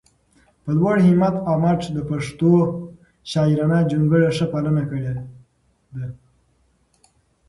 په 0.63 0.69
لوړ 0.77 0.95
همت 1.07 1.35
او 1.49 1.55
مټ 1.63 1.81
د 1.95 1.97
پښتو 2.09 2.51
شاعرانه 3.31 3.79
جونګړې 3.89 4.27
ښه 4.37 4.45
پالنه 4.53 4.83
کړي 4.89 5.11
ده 5.15 5.23